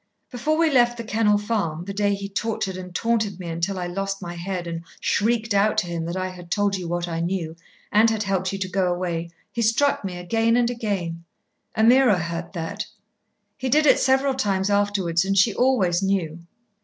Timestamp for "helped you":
8.23-8.57